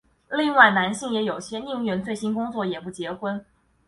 [0.31, 3.45] 另外男性也有些宁愿醉心工作也不结婚。